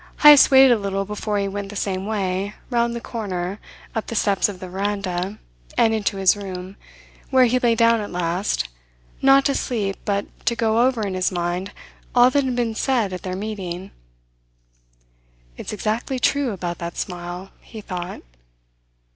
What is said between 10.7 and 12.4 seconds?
over in his mind all